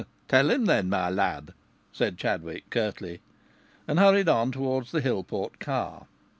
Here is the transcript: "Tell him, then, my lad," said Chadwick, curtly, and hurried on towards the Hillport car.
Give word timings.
"Tell 0.27 0.49
him, 0.49 0.65
then, 0.65 0.89
my 0.89 1.11
lad," 1.11 1.53
said 1.91 2.17
Chadwick, 2.17 2.71
curtly, 2.71 3.21
and 3.87 3.99
hurried 3.99 4.27
on 4.29 4.51
towards 4.51 4.89
the 4.91 4.99
Hillport 5.01 5.59
car. 5.59 6.07